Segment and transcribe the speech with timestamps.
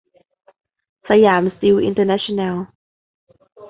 [1.09, 2.55] สยามสตีลอินเตอร์เนชั่นแนล